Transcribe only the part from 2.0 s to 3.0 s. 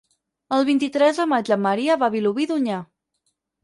va a Vilobí d'Onyar.